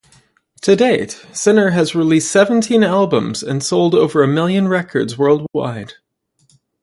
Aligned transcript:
To 0.63 0.75
date 0.75 1.23
Sinner 1.31 1.69
has 1.69 1.93
released 1.93 2.31
seventeen 2.31 2.83
albums 2.83 3.43
and 3.43 3.61
sold 3.63 3.93
over 3.93 4.23
a 4.23 4.27
million 4.27 4.67
records 4.67 5.15
worldwide. 5.15 5.93